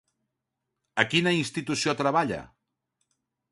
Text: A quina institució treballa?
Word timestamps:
A 1.03 1.05
quina 1.11 1.35
institució 1.41 1.97
treballa? 2.01 2.43